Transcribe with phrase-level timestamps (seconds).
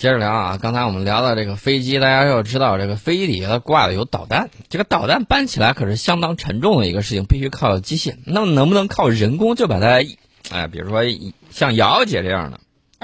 [0.00, 8.16] 接着聊啊，刚才我们聊到这个飞机，大家要知道这个飞机底下挂的有导弹，这个导弹搬起来可是相当沉重的一个事情，必须靠机械。
[8.24, 10.02] 那么能不能靠人工就把它，
[10.50, 11.02] 哎，比如说
[11.50, 12.60] 像瑶瑶姐这样的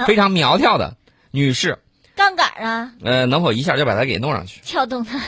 [0.06, 0.96] 非常苗条的
[1.32, 1.80] 女士，
[2.14, 4.62] 杠杆啊，呃，能否一下就把它给弄上去？
[4.64, 5.20] 撬动它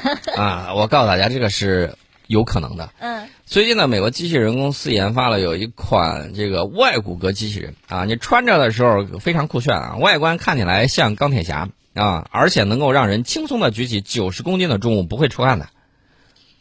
[0.42, 0.72] 啊！
[0.74, 1.96] 我告诉大家，这个是
[2.28, 2.90] 有可能的。
[3.00, 3.28] 嗯。
[3.44, 15.70] 最近呢，美国机器人公司研发了有一款这个外骨骼机器人啊，你穿着的时候非常酷炫啊，外观看起来像钢铁侠啊，而且能够让人轻松的举起九十公斤的重物不会出汗的，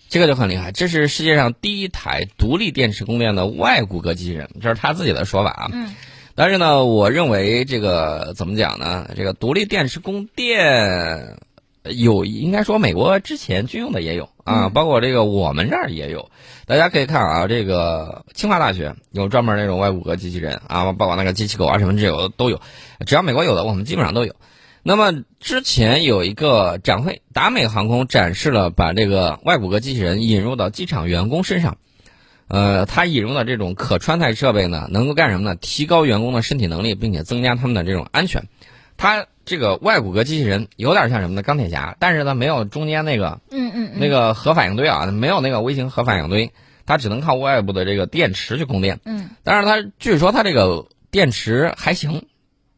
[0.08, 0.72] 这个就很厉害。
[0.72, 5.70] 这是世界上第一台独立电池供电的外骨骼机器人，这是他自己的说法啊。
[5.74, 5.94] 嗯。
[6.36, 9.10] 但是呢，我认为这个怎么讲呢？
[9.18, 11.38] 这个独立电池供电。
[11.92, 16.30] 有应该说，美国之前军用的也有啊，包括这个我们这儿也有。
[16.66, 22.62] 大家可以看啊，这个清华大学有专门那种外骨骼机器人啊，包括那个机器狗啊什么这有都有。
[23.06, 24.36] 只要美国有的，我们基本上都有。
[24.84, 31.78] 那么之前有一个展会，达美航空展示了把这个外骨骼机器人引入到机场员工身上。
[32.48, 35.56] 呃，它引入的这种可穿戴设备呢，能够干什么呢？
[35.60, 38.48] 提高员工的身体能力，并且增加他们的这种安全。
[38.96, 41.42] 它这个外骨骼机器人有点像什么呢？
[41.42, 46.52] 钢铁侠，但是呢没有中间那个，嗯嗯，那个核反应堆啊，没有那个微型核反应堆，
[46.86, 49.00] 它只能靠外部的这个电池去供电。
[49.06, 52.27] 嗯，但是它据说它这个电池还行。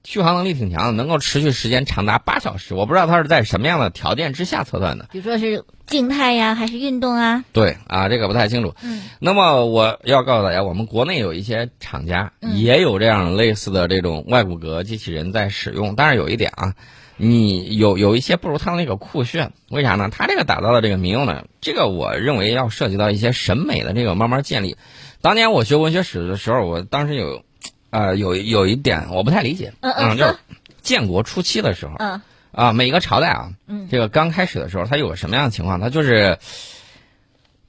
[0.03, 2.73] 续航能力挺强的，能够持续时间长达八小时。
[2.73, 7.43] 我不知道它是在什么样的条件之下测算的，比如说是静态呀，还是运动啊？
[7.51, 8.73] 对啊，这个不太清楚。
[8.81, 16.75] 嗯，那么我要告诉大家，我们国内有一些厂家也有这样类似的这种外骨骼机器人在使用，但是有一点啊，
[17.17, 19.51] 你有有一些不如它那个酷炫。
[19.69, 20.09] 为啥呢？
[20.11, 24.77] 它这个打造的这个民用呢，这个我认为要涉及到一些审美的这个慢慢建立。
[25.21, 27.43] 当年我学文学史的时候，我当时有。
[27.89, 30.37] 啊，有有一点我不太理解，嗯，就是
[30.81, 35.79] 建国初期的时候，嗯，啊，每个朝代啊，嗯，这个刚开始的时候，它有个什么样的情况？
[35.79, 36.37] 它就是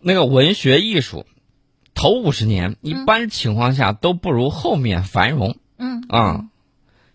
[0.00, 1.26] 那个文学艺术
[1.94, 6.04] 头五十年，一般情况下都不如后面繁荣，嗯。
[6.08, 6.44] 啊。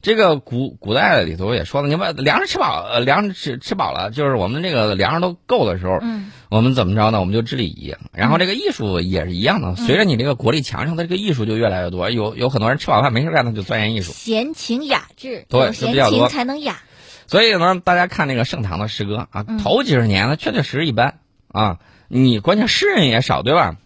[0.06, 7.20] 这个古古代里头也说了，你把粮食吃饱，呃，粮食吃吃饱了，就是我们这个粮食都够的时候，嗯，我们怎么着呢？
[7.20, 9.76] 我们就治礼仪，然后这个艺术也是一样的。
[9.76, 12.12] 随着你这个国力强盛，它这个艺术就越来越多。
[12.12, 14.12] 有有很多人吃饱饭没事干，他就钻研艺术。
[14.12, 16.78] 闲情雅致，对，闲情才能雅。
[17.26, 21.16] 所以呢，大家看那个盛唐的诗歌啊，头几十年呢确确实实一般
[21.48, 21.80] 啊，
[22.10, 23.78] 你关键诗人也少，对吧？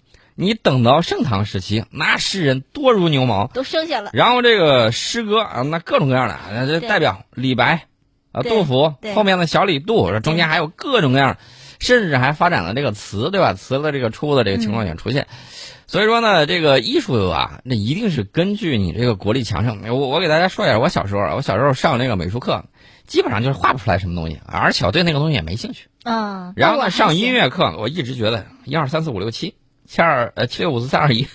[0.41, 4.11] 你等到盛唐时期，那诗人多如牛毛，都剩下了。
[4.13, 7.87] 然后这个诗歌啊，那各种各样的，这代表李白
[8.31, 11.35] 啊、杜甫，后面的小李杜，中间还有各种各样，
[11.81, 13.53] 甚至还发展了这个词，对吧？
[13.53, 15.27] 词的这个出的这个情况也出现。
[15.87, 19.81] 所以说呢，这个艺术啊，那一定是根据你这个国力强盛。
[19.89, 22.63] 我我给大家说一下，我小时候，我小时候上那个美术课，
[23.05, 25.89] 基本上就是画不出来什么东西，而且我对那个东西也没兴趣。
[26.03, 26.53] 啊。
[26.55, 29.55] 然后呢，上音乐课，我一直觉得一二三四五六七。
[29.89, 31.27] 七二呃七六五四三二一，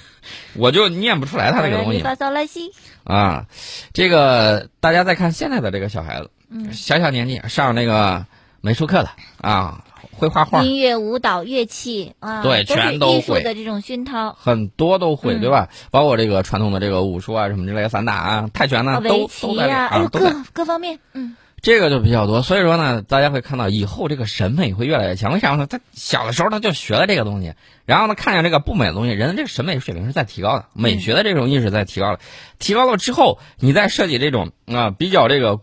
[0.55, 2.01] 我就念不出来他那个东西。
[2.03, 2.71] 发骚来西
[3.03, 3.47] 啊，
[3.93, 6.31] 这个大家再看现在的这个小孩子，
[6.73, 8.27] 小小年纪上那个
[8.61, 9.11] 美术课的
[9.41, 9.83] 啊，
[10.13, 15.69] 会画画，音乐、舞蹈、乐器啊，对，全都会的这种熏陶，很多都会，对吧？
[15.91, 21.37] 包括这个传统的这个武术啊，什么之类的散打啊、泰拳呢，都都在啊，各各方面，嗯。
[21.65, 25.33] 这个就比较多，所以说呢，大家会看到以后这个审美会越来越强。
[25.33, 25.67] 为啥呢？
[25.67, 27.55] 他小的时候他就学了这个东西，
[27.87, 32.21] 然后呢，看见这个不美的东西，人的这个审美水平是在提高的，美学的这种意识在提高了。
[32.59, 35.61] 提高了之后，你再设计这种啊比较这个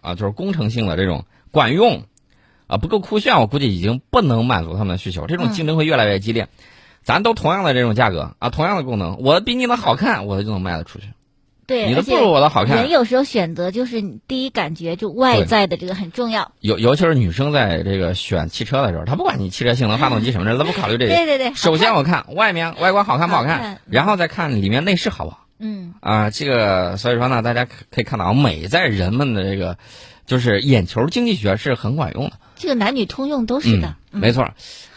[0.00, 2.02] 啊就是工程性的这种管用
[2.66, 5.28] 啊不够酷炫，我估计已经不能满足他们的需求。
[5.28, 6.48] 这种竞争会越来越激烈。
[7.04, 11.06] 咱都同样的这种价格啊，同样的功能，我比你的好看，我就能卖得出去。
[11.66, 12.76] 对，你的不如我的好看。
[12.76, 16.52] 人有时候选择就是第一感觉，就外在的这个很重要。
[16.60, 21.14] 尤尤其是女生在这个选汽车的时候，她不管你汽车性能、发动机什么的，她不考虑这 个。
[21.14, 21.54] 对对对。
[21.54, 25.46] 首先我看外面外观好看不好看，然后再看里面内饰好不好。
[25.58, 25.94] 嗯。
[26.00, 29.78] 啊，这个所以说呢，大家可以看到，美在人们的这个
[30.26, 32.32] 就是眼球经济学是很管用的。
[32.56, 33.94] 这个男女通用都是的。
[34.10, 34.48] 没错。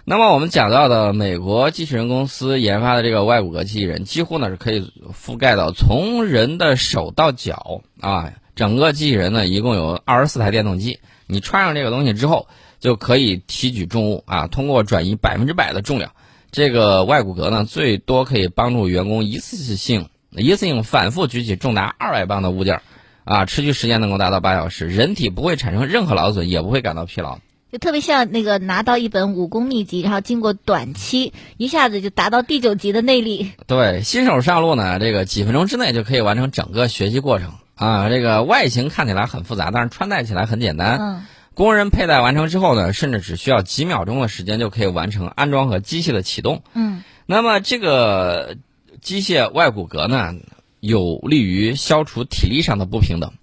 [0.10, 12.48] 那么我们讲到的美国机器人公司研发的这个外骨骼机器人，几乎呢是可以覆盖到从人的手到脚啊，整个机器人呢一共有二十四台电动机，你穿上这个东西之后，
[12.80, 16.12] 就可以提举重物啊，通过转移百分之百的重量，
[16.52, 22.82] 这个外骨骼呢最多可以帮助员工一次性一次性反复举起重达二百磅的物件，
[23.28, 27.40] 啊，持续时间能够达到八小时，人体不会产生任何劳损，也不会感到疲劳。
[27.72, 33.52] 就特别像那个拿到一本武功秘籍，然后经过短期一下子就达到第九级的内力。
[33.68, 40.98] 对，新手上路呢，这个几分钟之内就可以完成整个学习过程啊，这个外形看起来很复杂，但是穿戴起来很简单。
[41.00, 46.62] 嗯工人佩戴完成之后呢，甚至只需要几秒钟的时间就可以完成安装和机械的启动。
[46.76, 48.58] 嗯那么这个
[49.02, 50.36] 机械外骨骼呢，
[50.88, 53.34] 有利于消除体力上的不平等。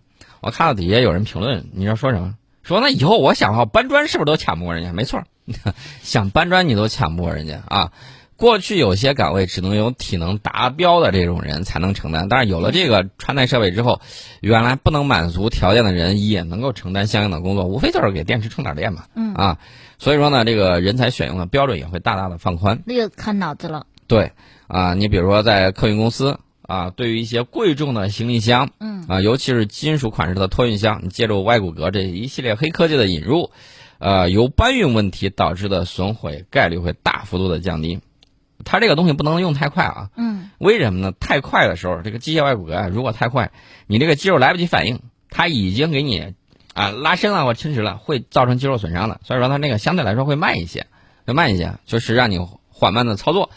[0.41, 2.35] 我看到底下有人评论，你知道说什么？
[2.62, 4.93] 说那以后我想要搬砖是不是都抢不过人家？
[4.93, 5.26] 没错儿，
[6.02, 7.93] 想搬砖你都抢不过人家啊。
[8.37, 14.00] 过去有些岗位只能有体能达标的这种人才能承担，但是有了这个穿戴设备之后，
[14.41, 19.05] 原来不能满足条件的人也能够承担相应的工作，无非就是给电池充点电嘛。
[19.14, 19.58] 嗯啊，
[19.99, 22.82] 所以说呢，这个人才选用的标准也会大大的放宽。
[22.87, 23.87] 那就看脑子了。
[24.08, 24.32] 对
[24.67, 33.50] 啊，你比如说在客运公司啊，对于一些贵重的行李箱，嗯啊，尤其是金属款式的托运箱，你借助外骨骼这一系列黑科技的引入，
[33.99, 38.00] 呃，由搬运问题导致的损毁概率会大幅度的降低。
[38.64, 41.12] 它这个东西不能用太快啊，嗯为什么呢？
[41.20, 43.52] 太快的时候，这个机械外骨骼啊，如果太快，
[43.87, 46.32] 你这个肌肉来不及反应，它已经给你
[46.72, 49.20] 啊拉伸了或侵蚀了，会造成肌肉损伤的。
[49.25, 50.87] 所以说它那个相对来说会慢一些，
[51.26, 52.38] 会慢一些，就是让你
[52.70, 53.50] 缓慢的操作。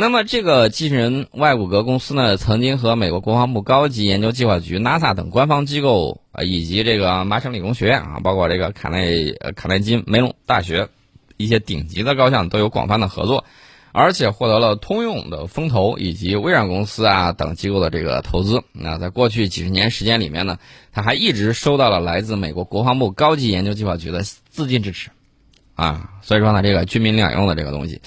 [0.00, 10.88] 那么这个机器人外骨骼公司呢，曾经和美国国防部高级研究计划局 NASA 等官方机构啊，以及这个麻省理工学院啊，包括这个卡内卡耐基梅隆大学
[11.36, 13.44] 一些顶级的高校都有广泛的合作。
[13.90, 18.62] 而且获得了通用的风投以及微软公司啊等机构的这个投资。
[18.70, 20.58] 那在过去几十年时间里面呢，
[20.92, 25.10] 它还一直收到了来自美国国防部高级研究计划局的资金支持，
[25.74, 28.00] 啊，所以说呢，这个军民两用的这个东西，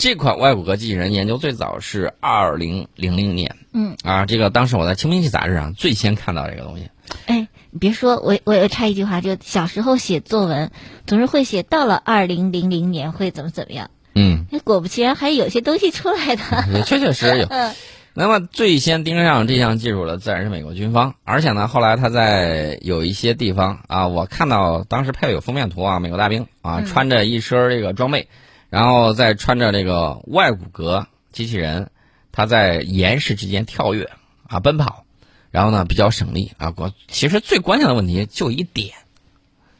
[0.00, 6.88] 这款外骨骼机器人研究最早是二零零零年嗯，啊，这个当时我在《清明记》杂志上最先看到这个东西。
[7.26, 10.70] 哎，你别说，我我我插一句话，就小时候写作文
[11.06, 16.42] 总是会写到了二零零零年会怎么怎么样，嗯，哎，果不其然还有些东西出来的。
[16.72, 17.46] 也确确实实有。
[17.52, 17.74] 嗯
[18.12, 28.28] 那么最先盯上这项技术的自然是美国军方，而且呢，后来他在有一些地方啊，我看到当时拍的有封面图啊，美国大兵啊嗯穿着一身这个装备，
[28.70, 31.90] 然后再穿着这个外骨骼机器人，
[32.32, 34.10] 它在岩石之间跳跃
[34.46, 35.04] 啊奔跑，
[35.50, 36.72] 然后呢比较省力啊。
[36.76, 38.94] 我其实最关键的问题就一点，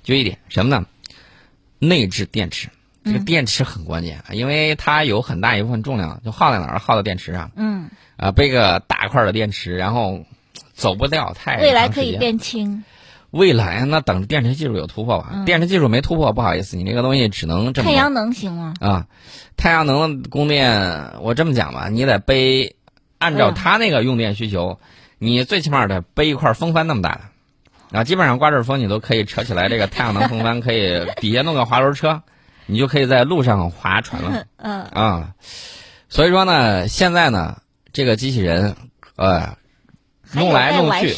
[0.02, 0.87] 就一点什么呢？
[1.78, 2.69] 内置电池。
[3.02, 6.78] 这个电池很关键，因为它有很大一部分重量就耗在哪儿？
[6.78, 7.50] 耗在电池上。
[7.56, 7.88] 嗯，
[8.19, 10.26] 啊，背个大块的电池，然后
[10.75, 12.84] 走不掉太未来可以变轻。
[13.31, 15.31] 未来那等着电池技术有突破吧。
[15.32, 18.75] 嗯电池技术没突破，不好意思，你这个东西只能这么太阳能行吗？
[18.81, 19.06] 啊，
[19.56, 22.77] 太阳能的供电，我这么讲吧，你得背，
[23.19, 24.79] 按照嗯它那个用电需求，
[25.19, 27.21] 你最起码得背一块风帆那么大
[27.93, 32.23] 的，啊，基本上刮阵风你都可以扯起来这个太阳能风帆，可以底下弄个滑轮车，
[32.67, 34.44] 你就可以在路上划船了。
[34.56, 35.35] 嗯啊，
[36.09, 37.59] 所以说呢，现在呢，
[37.93, 38.75] 这个机器人，
[39.17, 39.56] 呃，
[40.32, 41.15] 弄来弄去。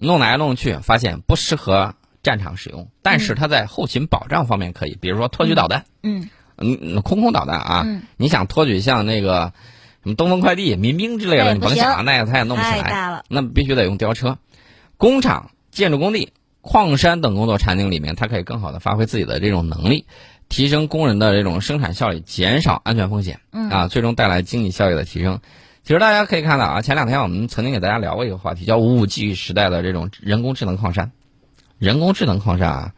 [0.00, 9.52] 弄来弄去，发现不适合战场使用，但嗯是它在后勤保障方面可以，比如说托举导弹，嗯嗯，嗯空空导弹啊，嗯你想托举像那个
[10.02, 13.22] 什么东风快递、民兵之类的，你甭想，那个它也弄不起来。
[13.28, 14.38] 那必须得用吊车。
[14.96, 20.06] 工厂、建筑工地、矿山等工作场景里面，它可以更好的发挥自己的这种能力，
[20.48, 23.40] 提升工人的这种生产效率，减少安全风险。
[23.52, 25.40] 嗯啊，最终带来经济效益的提升。
[25.88, 31.12] 其实大家可以看到啊，前两天我们曾经给大家聊过一个话题，叫五 G 时代的这种人工智能矿山。
[31.78, 32.92] 人工智能矿山啊，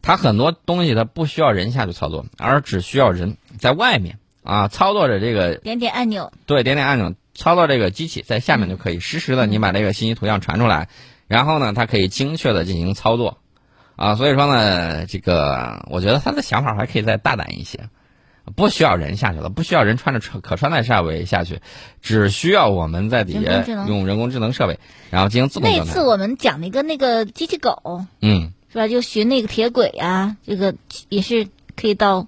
[0.00, 6.32] 它很多东西它不需要人下去操作，而只需要人在外面啊操作着这个点点按钮。
[6.46, 10.88] 对点点按钮操作这个机器，在下面就可以实时的你把这个信息图像传出来，
[11.28, 13.36] 然后呢，它可以精确的进行操作。
[13.96, 17.80] 啊，所以说呢，这个我觉得他的想法还可以再大胆一些。
[18.56, 21.60] 不需要人下去了，不需要人穿着可可穿戴设备下去，
[22.02, 24.78] 只需要我们在底下用人工智能设备，
[25.10, 25.84] 然后进行自动那。
[25.84, 28.88] 次我们讲那个那个机器狗嗯，是吧？
[28.88, 30.74] 就寻那个铁轨啊，这个
[31.08, 32.26] 也是可以到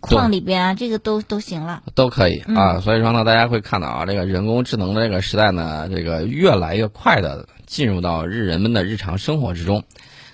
[0.00, 1.82] 矿里边啊，这个都都行了。
[1.94, 2.80] 都可以嗯啊。
[2.80, 9.84] 所以说呢，大家会看到啊，这个人工智能的这个时代呢，这个越来越快的进入到日人们的日常生活之中。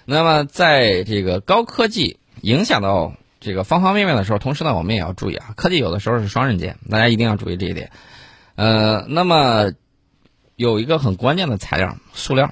[0.04, 3.14] 那么，在这个高科技影响到
[3.46, 7.92] 这个方方面面的时候，同时呢，我们也要注意啊，科技有的时候是双刃剑，大家一定要注意这一点。
[8.56, 9.70] 呃，那么
[10.56, 12.50] 有一个很关键的材料，塑料。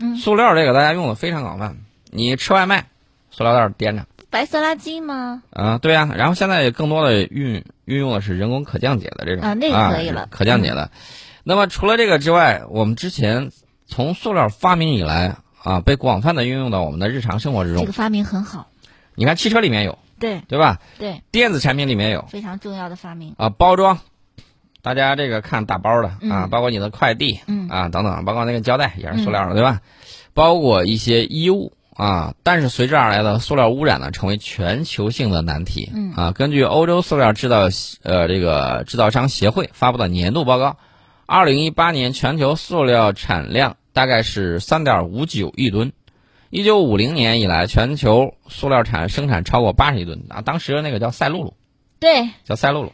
[0.00, 1.76] 嗯塑料这个大家用的非常广泛，
[2.10, 2.86] 你吃外卖，
[3.30, 4.06] 塑料袋掂着。
[4.28, 5.44] 白色垃圾吗？
[5.50, 10.90] 啊，对啊，然后现在也更多的运运用的是人工可降解的这种啊那个可以了可降解的。
[11.44, 13.52] 那么除了这个之外，我们之前
[13.86, 17.82] 从塑料发明以来啊，被广泛的运用到我们的日常生活之中。
[17.82, 18.68] 这个发明很好。
[19.14, 20.78] 你看汽车里面有，对对吧？
[20.98, 23.34] 对，电子产品里面有非常重要的发明。
[23.38, 23.98] 啊，包装，
[24.82, 29.80] 大家这个看打包的啊，嗯包括你的快递嗯啊等等，包括那个胶带也是塑料的，对吧？
[30.34, 32.34] 包括一些衣物啊。
[32.42, 35.90] 但是随之而来的塑料污染呢，成为全球性的难题。
[35.94, 37.68] 嗯啊，根据欧洲塑料制造
[38.02, 40.76] 呃这个制造商协会发布的年度报告，
[41.26, 45.92] 二零一八年全球塑料产量大概是三点五九亿吨。
[46.50, 50.40] 一九五零年以来，全球塑料产生产超过八十亿吨啊！
[50.40, 51.54] 当时那个叫赛璐璐，
[52.00, 52.92] 对，叫赛璐璐，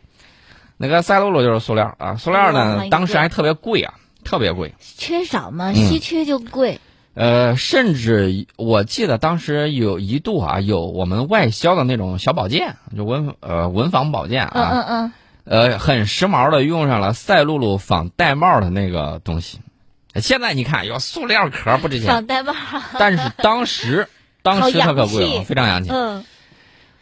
[0.77, 2.17] 那个赛璐璐就是塑料啊。
[2.17, 3.95] 塑料呢当时还特别贵啊，
[4.25, 4.75] 特别贵。
[4.81, 6.81] 缺少嘛，嗯稀缺就贵。
[7.15, 15.13] 呃，甚至我记得当时有一度啊，有我们外销的那种小宝剑，就文呃文房宝剑嗯啊，嗯嗯，
[15.71, 19.61] 呃，很时髦的用上了赛璐璐仿玳瑁的那个东西。
[20.21, 22.27] 现在你看，有塑料壳不值钱。
[22.99, 24.09] 但是当时
[24.43, 25.91] 当时它可贵了，非常洋气。
[25.91, 26.25] 嗯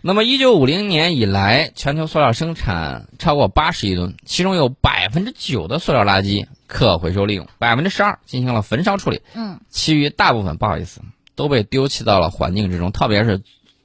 [0.05, 11.03] 那么，一九五零年以来，全球塑料生产超过八十亿吨，其中有百分之九的塑料垃圾可回收利用，百分之十二进行了焚烧处理，嗯其余大部分不好意思
[11.37, 12.91] 都被丢弃到了环境之中。
[12.91, 13.43] 特别是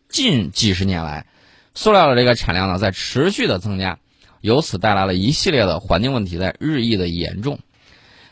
[0.09, 1.27] 近几十年来，
[1.75, 3.99] 塑料的这个产量呢在持续的增加，
[4.41, 7.59] 由此带来了一系列的环境问题在日益的严重。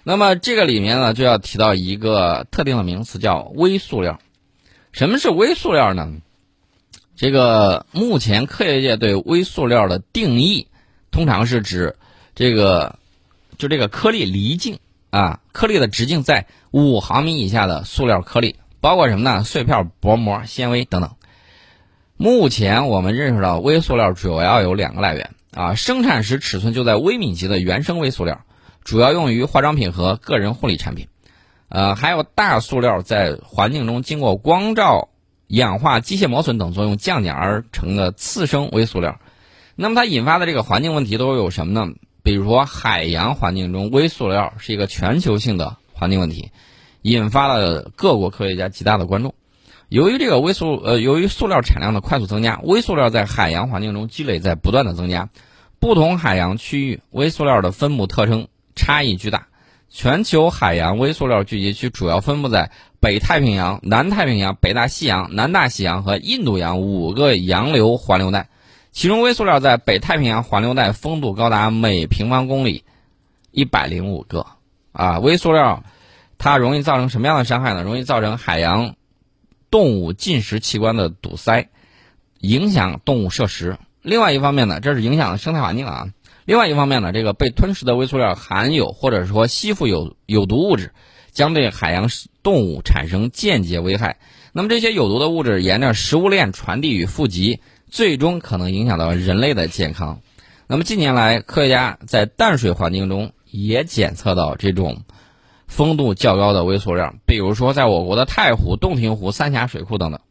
[0.08, 4.20] 那么这个里面呢，就要提到一个特定的名词，叫微塑料。
[4.92, 6.14] 什么是微塑料呢？
[7.16, 10.68] 这个目前科学界对微塑料的定义，
[11.10, 11.96] 通常是指
[12.36, 13.00] 这个
[13.58, 14.78] 就这个颗粒离径
[15.10, 19.44] 啊，颗粒的直径在五毫米以下的塑料颗粒，包括什么呢？
[19.44, 21.16] 碎片、薄膜、纤维等等。
[22.16, 28.46] 目前我们认识到微塑料主要有两个来源啊，生产时尺寸就在微米级的原生微塑料，
[28.86, 31.08] 主要用于化妆品和个人护理产品。
[31.68, 35.10] 呃，还有大塑料在环境中经过光照、
[35.48, 39.20] 氧化、机械磨损等作用降解而成的次生微塑料。
[39.76, 41.92] 那么它引发的这个环境问题都有什么呢？
[42.22, 46.52] 比如说海洋环境中微塑料是一个全球性的环境问题，
[47.02, 49.34] 引发了各国科学家极大的关注。
[49.90, 55.30] 由于这个微塑呃，由于塑料产量的快速增加，微塑料在海洋环境中积累在不断的增加，
[55.80, 59.48] 不同海洋区域微塑料的分布特征差异巨大。
[59.90, 68.50] 全球海洋微塑料聚集区主要分布在北太平洋、南太平洋、北大西洋、南大西洋和印度洋五个洋流环流带，
[68.92, 72.84] 其中微塑料在北太平洋环流带丰度高达每平方公里
[73.52, 74.46] 一百零五个。
[74.92, 75.84] 啊，微塑料
[76.38, 77.84] 它容易造成什么样的伤害呢？
[77.84, 78.96] 容易造成海洋
[79.72, 81.70] 动物进食器官的堵塞，
[82.40, 83.78] 影响动物摄食。
[84.02, 86.10] 另外一方面呢，这是影响了生态环境啊。
[86.46, 90.92] 另外一方面呢，这个被吞食的微塑料含有或者说吸附有有毒物质，
[91.32, 92.08] 将对海洋
[92.44, 94.18] 动物产生间接危害。
[94.54, 100.22] 那么这些有毒的物质沿着食物链传递与富集，最终可能影响到人类的健康。
[100.68, 105.02] 那么近年来，科学家在淡水环境中也检测到这种
[105.68, 110.22] 丰度较高的微塑料，比如说在我国的太湖、洞庭湖、三峡水库等等，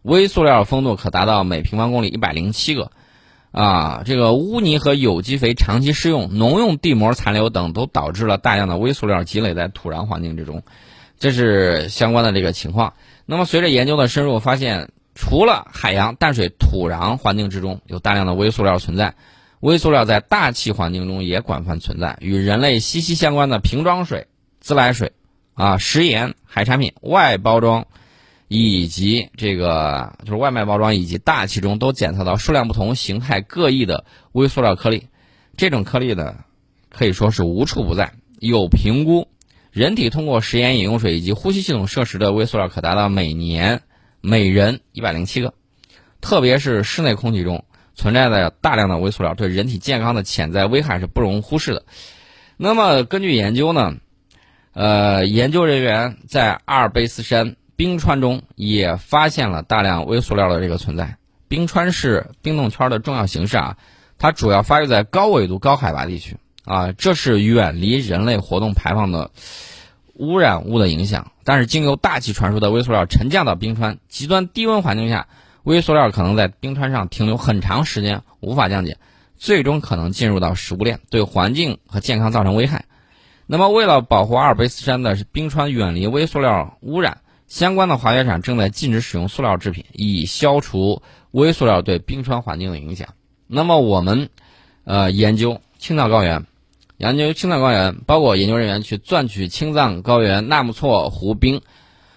[0.00, 2.90] 微塑料丰度可达到每平方公里一百零七个。
[3.50, 10.62] 啊，这个污泥和有机肥长期施用、农用地膜残留等，都导致了大量的微塑料积累在土壤环境之中，
[11.18, 12.92] 这是相关的这个情况。
[13.24, 19.14] 那么，随着研究的深入，发现除了海洋、淡水、土壤环境之中有大量的微塑料存在，
[19.60, 24.26] 微塑料在大气环境中也广泛存在，与人类息息相关的瓶装水、
[24.60, 25.12] 自来水、
[25.54, 27.86] 啊食盐、海产品、外包装。
[28.48, 35.06] 以及这个就是外卖包装以及大气中都检测到数量不同、形态各异的微塑料颗粒。
[35.54, 36.34] 这种颗粒呢，
[36.88, 38.10] 可以说是无处不在。
[38.38, 39.28] 有评估，
[39.70, 43.82] 人体通过食盐饮用水以及呼吸系统摄食的微塑料可达到每年
[44.22, 45.52] 每人一百零七个。
[46.22, 51.84] 特别是室内空气中存在的大量的微塑料，对人体健康的潜在危害是不容忽视的。
[52.56, 53.96] 那么根据研究呢，
[54.72, 57.56] 呃，研究人员在阿尔卑斯山。
[57.78, 61.16] 冰川中也发现了大量微塑料的这个存在。
[61.46, 63.76] 冰川是冰冻圈的重要形式啊，
[64.18, 69.30] 它主要发育在高纬度、高海拔地区啊，这是远离人类活动排放的
[70.14, 71.30] 污染物的影响。
[71.44, 75.28] 但是经由大气传输的微塑料沉降到冰川，极端低温环境下，
[75.62, 78.98] 微塑料可能在冰川上停留很长时间，无法降解，
[79.36, 82.86] 最终可能进入到食物链，对环境和健康造成危害。
[83.46, 87.18] 那么，为了保护阿尔卑斯山的冰川远离微塑料污染。
[87.48, 93.08] 相关的滑雪场正在禁止使用塑料制品，以消除微塑料对冰川环境的影响。
[93.46, 94.28] 那么，我们
[94.84, 96.44] 呃研究青藏高原，
[96.98, 101.62] 研究青藏高原，包括研究人员去钻取青藏高原纳木错湖冰，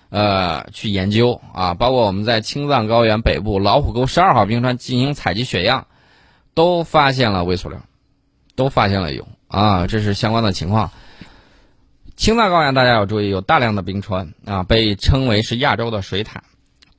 [0.10, 5.88] 呃，去研究啊，包括我们在青藏高原北部老虎沟十二号冰川进行采集血样，
[6.54, 7.80] 都发现了微塑料，
[8.56, 10.92] 都发现了有啊，这是相关的情况。
[12.16, 16.44] 青藏高原大家要注意，有大量的冰川啊，被称为是亚洲的水塔，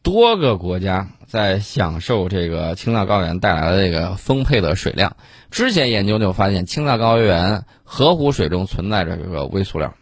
[0.02, 5.16] 多个国家在享受这个青藏高原带来的这个丰沛的水量。
[5.50, 9.94] 之前研究就发现，青藏高原河湖水中存在着这个微塑料，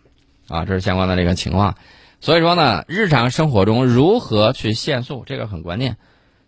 [0.49, 1.75] 啊，这是相关的这个情况。
[2.21, 5.97] 所以说呢，日常生活中如何去限塑，这个很关键。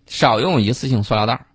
[0.06, 1.46] 少用一次性塑料袋，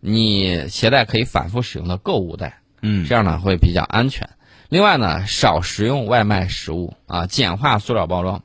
[0.00, 4.28] 你携带可以反复使用的购物袋，嗯，这样呢会比较安全。
[4.68, 8.42] 另外呢，少食用外卖食物啊，简化塑料包装，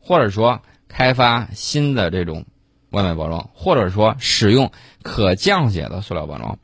[0.00, 2.44] 或者说开发新的这种
[2.90, 4.70] 外卖包装，或者说使用
[5.02, 6.58] 可降解的塑料包装。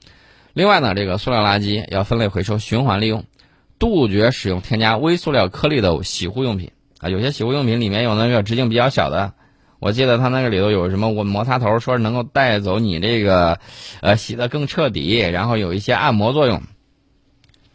[0.55, 3.25] 另外呢，这个塑料垃圾要分类回收、循环利用，
[3.79, 7.09] 杜绝使用添加微塑料颗粒的洗护用品啊。
[7.09, 9.33] 有些洗护用品里面有那个直径比较小的，
[9.81, 13.59] 我记得它那个里头有什么我摩擦头，说是能够带走你这个，
[14.01, 16.63] 呃，洗得更彻底，然后有一些按摩作用。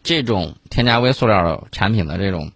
[0.07, 2.53] 这种添加微塑料产品的这种，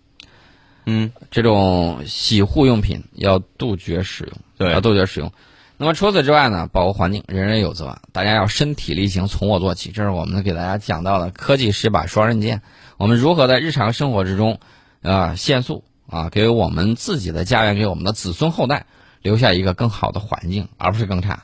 [0.86, 5.30] 嗯，这种洗护用品要杜绝使用，对要杜绝使用。
[5.76, 9.92] 那么除此之外呢，保护环境人人有责，大家要身体力行，从我做起。
[9.92, 12.62] 这是我们给大家讲到的科技是把双刃剑，
[12.96, 14.58] 我们如何在日常生活之中，
[15.02, 18.86] 啊，限速啊，给我们自己的家园，给我们的子孙后代
[19.22, 21.44] 留下一个更好的环境，而不是更差。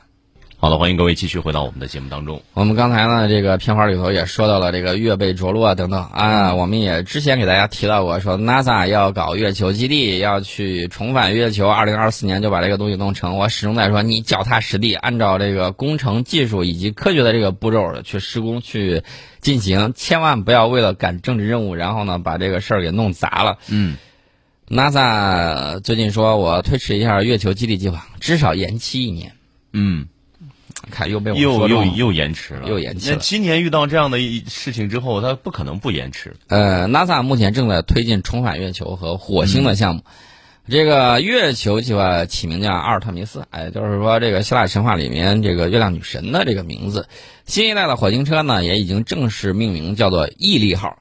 [0.60, 2.42] 好的，欢迎各位继续回到我们的节目当中。
[2.52, 13.36] 我们刚才呢，这个片花里头也说到了这个月背着陆啊等等啊，我们也之前给大家提到过，说 NASA 要搞月球基地，要去重返月球，二零二四年就把这个东西弄成。
[13.36, 19.04] 我始终在说，你脚踏实地，按照这个工程技术以及科学的这个步骤去施工去
[19.40, 23.58] 进行，千万不要为了赶政治任务，然后呢把这个事儿给弄砸了。
[23.68, 23.96] 嗯
[24.68, 29.34] NASA 最近说我推迟一下月球基地计划，至少延期一年。
[29.72, 30.08] 嗯，
[30.90, 36.36] 看又被我又又又延迟了，又延迟了那今年遇到这样的一事情之后，它不可能不延迟。
[36.46, 40.02] 呃，NASA 目前正在推进重返月球和火星的项目。
[40.70, 47.08] 这个月球计划起名叫阿尔特弥斯，哎，就是说这个希腊神话里面这个月亮女神的这个名字。
[47.46, 50.98] 新一代的火星车呢，也已经正式命名叫做毅力号。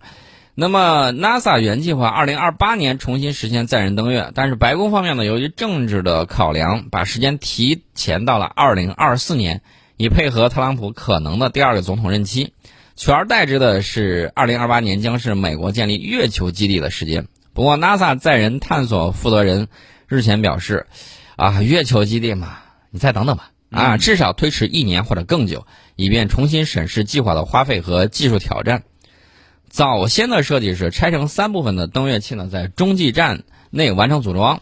[0.60, 9.62] 那么，NASA 原计划2028年重新实现载人登月，但是白宫方面呢，由于政治的考量，把时间提前到了2024年，
[9.98, 12.54] 以配合特朗普可能的第二个总统任期。
[12.96, 17.28] 取而代之的是2028年将是美国建立月球基地的时间。
[17.54, 19.67] 不过，NASA 载人探索负责人
[20.08, 20.88] 日前表示，
[21.36, 22.58] 啊，月球基地嘛，
[22.89, 28.82] 你再等等吧，啊，至少推迟一年或者更久，以便重新审视计划的花费和技术挑战。
[29.77, 34.59] 早先的设计是拆成三部分的登月器呢，在中继站内完成组装，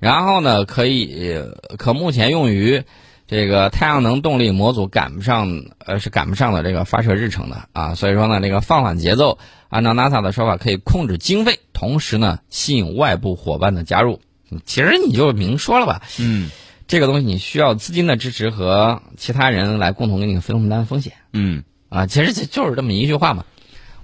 [0.00, 2.82] 然后呢，可以呃可目前用于
[3.28, 14.20] 这个太阳能动力模组赶不上，呃是赶不上的这个发射日程的啊，所以说呢，这个放缓节奏，按照 NASA 的说法，可以控制经费，同时呢，吸引外部伙伴的加入。
[14.64, 16.50] 其实你就明说了吧，嗯
[16.88, 21.12] 这个东西你需要资金的支持和其他人来共同给你分担风险。
[21.32, 23.44] 嗯啊，其实这就是这么一句话嘛。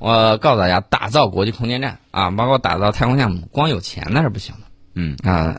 [0.02, 4.60] 我告诉大家，打造国际空间站啊，包括打造太空项目，光有钱那是不行的。
[4.96, 5.56] 嗯，啊。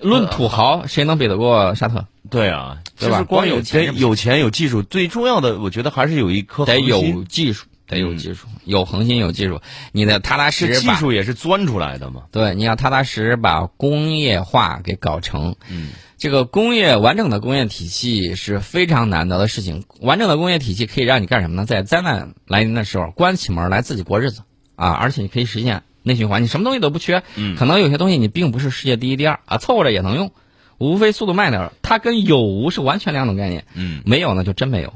[0.00, 2.04] 论土豪，谁能比得过沙特？
[2.30, 3.22] 对啊，对吧？
[3.22, 9.60] 光有钱得有钱有技术，最重要的，我觉得还是有一颗得有技术，得有技术，有恒心，有技术。
[9.92, 12.24] 你的踏踏实实技，术也是钻出来的嘛。
[12.30, 15.56] 对，你要踏踏实实把工业化给搞成。
[15.70, 19.84] 嗯，这个工业完整的工业体系是非常难得的事情。
[20.00, 21.64] 完整的工业体系可以让你干什么呢？
[21.64, 24.42] 在灾难来临的时候，关起门来自己过日子
[24.76, 27.22] 啊，而且你可以实现内循环，你什么东西都不缺。
[27.36, 30.30] 嗯可能有些东西你并不是世界第一、第二啊，凑合着也能用，
[30.76, 31.72] 无非速度慢点儿。
[31.80, 33.64] 它跟有无是完全两种概念。
[33.72, 34.92] 嗯没有呢就真没有，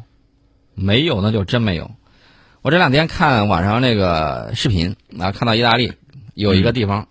[0.74, 1.90] 没有那就真没有。
[2.62, 5.92] 我这两天看网上那个视频啊，看到意大利
[6.34, 7.08] 有一个地方，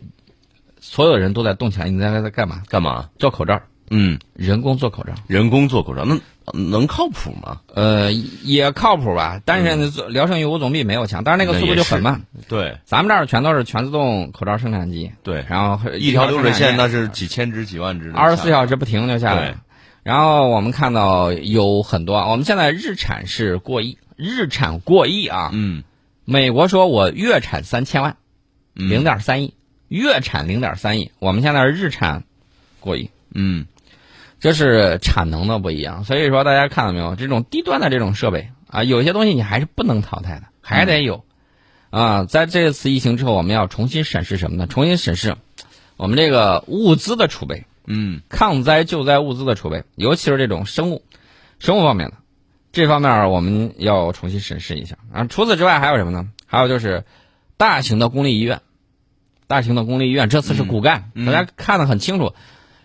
[0.79, 2.63] 所有人都在动起来，你在在干嘛？
[2.69, 3.09] 干嘛？
[3.19, 5.11] 做口罩，嗯，人工做口罩。
[5.27, 6.17] 人工做口罩，那
[6.53, 7.59] 能靠谱吗？
[7.75, 12.21] 呃，也靠谱吧，但是，做聊胜于无总比没有强，但是那个速度就很慢。
[12.47, 19.55] 对咱们这儿全都是全自动口罩生产机，对，然后一条流水线那那是几千只、几万只二十四小时不停就下来。
[20.03, 25.49] 然后我们看到有很多，我们现在日产是过亿，日产过亿啊！
[25.51, 25.83] 嗯，
[26.25, 28.17] 美国说我月产三千万，
[28.75, 29.55] 嗯零点三亿，
[29.87, 32.23] 月产零点三亿，我们现在是日产
[32.79, 33.65] 过亿，嗯
[34.39, 36.03] 这是产能的不一样。
[36.03, 41.25] 所以说大家看到没有，这种低端的这种设备啊，有些东西你还是不能淘汰的，还得有。
[41.89, 44.67] 啊，在这次疫情之后，我们要重新审视什么呢？
[44.67, 45.35] 重新审视
[45.97, 47.65] 我们这个物资的储备。
[47.87, 51.03] 嗯抗灾救灾物资的储备，尤其是这种生物、
[51.57, 52.17] 生物方面的，
[52.71, 55.25] 这方面我们要重新审视一下啊。
[55.25, 56.29] 除此之外还有什么呢？
[56.45, 57.05] 还有就是
[57.57, 58.61] 大型的公立医院，
[59.47, 62.33] 大型的公立医院，这次是骨干，大家看得很清楚。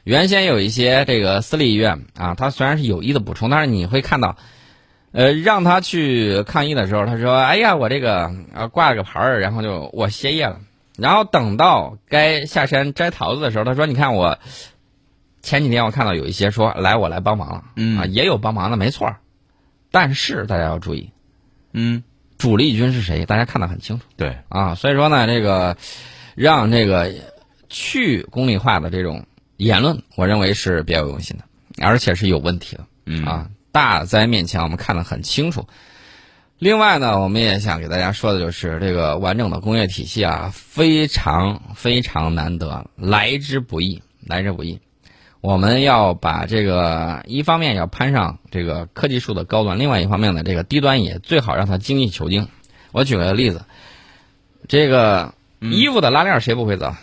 [0.05, 4.37] 原先有一些这个私立医院啊，它虽然是有意的补充，但是你会看到，
[5.11, 10.61] 呃，让他去抗议的时候，他说：“哎呀，我这个啊挂了个牌儿，然后就我歇业了。”
[10.97, 14.39] 然后等到该下山摘桃子的时候，他说：“你看我
[15.43, 19.17] 前几天我看到有一些说来我来帮忙了，嗯啊，也有帮忙的，没错儿。
[19.99, 21.11] 但是大家要注意，
[21.73, 22.03] 嗯，
[22.37, 23.25] 主力军是谁？
[23.25, 24.75] 大家看得很清楚对，啊。
[24.75, 25.79] 所以说呢，这个
[26.35, 27.11] 让这个
[27.71, 29.25] 去功利化的这种
[29.57, 31.45] 言论，我认为是别有用心的，
[31.83, 32.85] 而且是有问题的。
[33.07, 35.67] 嗯啊，大灾面前，我们看得很清楚。
[36.59, 44.79] 另外呢，我们也想给大家说的就是，这个完整的工业体系啊，非常非常难得，来之不易，来之不易。
[45.47, 52.49] 我们要把这个一方面要攀上这个科技树的高端，另外一方面呢，这个低端也最好让它精益求精。
[52.91, 53.65] 我举个例子，
[54.67, 56.97] 这个衣服的拉链儿谁不会造？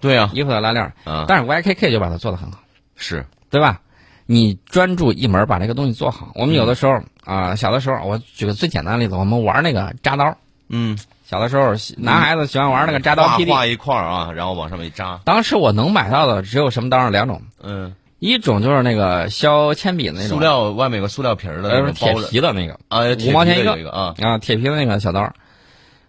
[0.00, 2.58] 对啊，衣服的拉链儿，啊，但是 YKK 就把它做得很好。
[2.96, 3.80] 是，对吧？
[4.26, 6.32] 你专注一门把这个东西做好。
[6.34, 10.36] 我们有的时候啊、小的时候，我举个最简单的例子，我们玩那个扎刀。
[10.68, 13.50] 嗯，小的时候，男孩子喜欢玩那个扎刀画 PD。
[13.50, 17.10] 画一块儿啊，然后往上面一扎，当时我能买到的只有什么刀上？
[17.10, 22.78] 两种，嗯，一种就是那个削铅笔的那种，塑料外面有个塑料皮儿的那呃，铁皮的那个。
[22.88, 23.90] 啊，五毛钱一个。
[23.90, 25.32] 啊，啊，铁皮的那个小刀。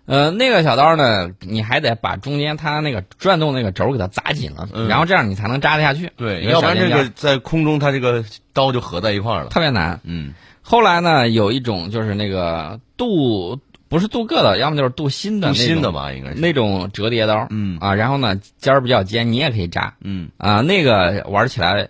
[0.06, 4.88] 呃，那个小刀呢，你还得把中间它那个转动那个轴给它扎紧了，嗯。
[4.88, 6.12] 然后这样你才能扎得下去。
[6.15, 8.23] 对，要不然这个在空中它这个
[8.54, 9.99] 刀就合在一块儿了，特别难。
[10.04, 10.36] 嗯。
[10.62, 13.60] 后来呢，有一种就是那个镀
[13.95, 21.88] 不是镀铬的，要么就是镀锌的镀锌的吧，应该是，那种折叠刀，嗯啊，然后呢尖儿比较尖，你也可以扎嗯啊，那个玩起来，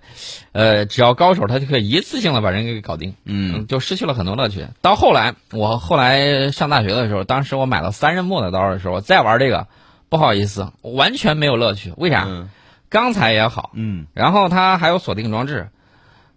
[0.52, 4.68] 呃，只要高手他就可以一次性的把人给搞定，嗯就失去了很多乐趣。
[4.84, 9.66] 到后来，我后来上大学的时候，当时我买了三刃木的刀的时候，再玩这个，
[10.08, 11.92] 不好意思，完全没有乐趣。
[11.98, 12.26] 为啥？
[12.28, 12.48] 嗯
[12.88, 15.68] 钢材也好，嗯，然后它还有锁定装置，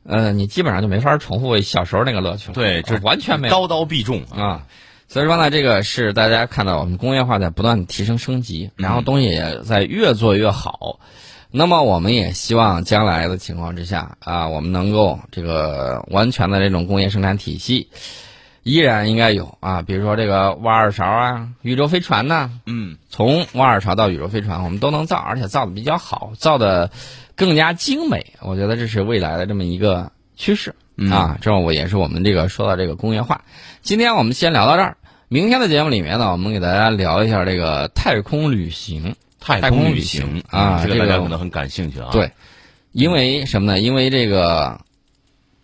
[0.04, 2.54] 呃，你基本上就没法重复小时候那个乐趣了。
[2.54, 3.54] 对，就完全没有。
[3.54, 4.62] 刀刀必中啊，啊。
[5.08, 11.00] 所以说呢，这个是大家看到我们工业化在不断提升升级，然后东西也在越做越好。
[11.50, 17.88] 那么我们也希望将来的情况之下啊，我们能够这个完全的这种工业生产体系
[18.62, 26.90] 依然应该有啊，比如说这个挖耳勺啊、宇宙飞船呐、嗯从挖耳勺到宇宙飞船，我们都能造，而且造的比较好，造的
[27.34, 28.34] 更加精美。
[28.42, 31.38] 我觉得这是未来的这么一个趋势、嗯啊。
[31.40, 33.40] 这我也是我们这个说到这个工业化。
[33.80, 34.97] 今天我们先聊到这儿，
[35.28, 39.14] 明天的节目里面呢，我们给大家聊一下这个太空旅行。
[39.40, 42.32] 太太空旅行行啊这个这个大家可能很感兴趣啊，，对，
[42.90, 43.80] 因为什么呢？
[43.80, 44.80] 因为这个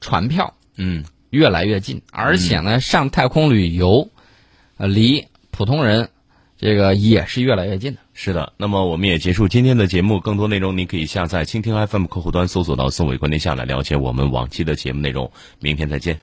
[0.00, 4.08] 船票嗯越来越近，而且呢，上太空旅游，
[4.76, 6.08] 呃，离普通人
[6.56, 7.98] 这个也是越来越近的。
[8.14, 10.20] 是的，那么我们也结束今天的节目。
[10.20, 15.32] 更多内容您可以下载蜻蜓 FM 客户端搜索到“宋伟观天下”来了解我们往期的节目内容。
[15.58, 16.20] 明天再见。